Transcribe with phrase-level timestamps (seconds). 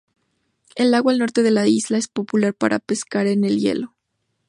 [0.75, 3.93] El agua al norte de la isla es popular para pescar en el hielo.